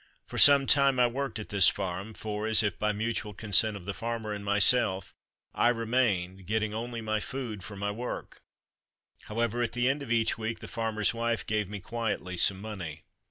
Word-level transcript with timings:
For 0.25 0.39
some 0.39 0.65
time 0.65 0.99
I 0.99 1.05
worked 1.05 1.37
at 1.37 1.49
this 1.49 1.67
farm, 1.67 2.15
for, 2.15 2.47
as 2.47 2.63
if 2.63 2.79
by 2.79 2.91
mutual 2.91 3.35
consent 3.35 3.77
of 3.77 3.85
the 3.85 3.93
farmer 3.93 4.33
and 4.33 4.43
myself, 4.43 5.13
I 5.53 5.69
remained, 5.69 6.47
getting 6.47 6.73
only 6.73 7.01
my 7.01 7.19
food 7.19 7.63
for 7.63 7.75
my 7.75 7.91
work; 7.91 8.41
however, 9.25 9.61
at 9.61 9.73
the 9.73 9.87
end 9.87 10.01
of 10.01 10.11
each 10.11 10.39
week 10.39 10.57
the 10.57 10.67
farmer's 10.67 11.13
wife 11.13 11.45
gave 11.45 11.69
me 11.69 11.81
quietly 11.81 12.35
some 12.35 12.59
money. 12.59 13.03